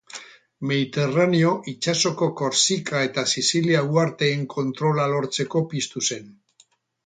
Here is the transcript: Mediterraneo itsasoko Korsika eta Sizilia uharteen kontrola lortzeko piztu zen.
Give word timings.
Mediterraneo 0.69 1.51
itsasoko 1.71 2.29
Korsika 2.41 3.03
eta 3.09 3.27
Sizilia 3.35 3.85
uharteen 3.93 4.49
kontrola 4.57 5.09
lortzeko 5.15 5.67
piztu 5.75 6.05
zen. 6.11 6.29